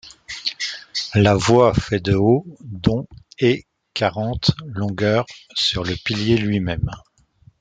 [1.13, 3.05] La voie fait de haut dont
[3.37, 6.89] et quarante longueurs sur le pilier lui-même.